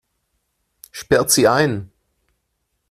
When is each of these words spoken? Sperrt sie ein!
Sperrt 0.91 1.29
sie 1.29 1.47
ein! 1.47 1.91